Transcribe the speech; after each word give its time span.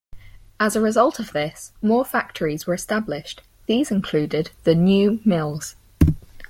As 0.59 0.75
a 0.75 0.81
result 0.81 1.19
of 1.19 1.31
this, 1.31 1.73
more 1.79 2.03
factories 2.03 2.65
were 2.65 2.73
established; 2.73 3.43
these 3.67 3.91
included 3.91 4.49
the 4.63 4.73
New 4.73 5.19
Mills. 5.23 5.75